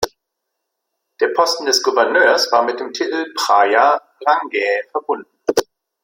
[1.19, 5.29] Der Posten des Gouverneurs war mit dem Titel Phraya Ra-ngae verbunden.